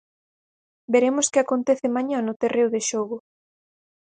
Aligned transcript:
Veremos 0.93 1.25
que 1.31 1.39
acontece 1.41 1.87
mañá 1.95 2.19
no 2.21 2.37
terreo 2.41 2.67
de 2.75 2.81
xogo. 2.89 3.17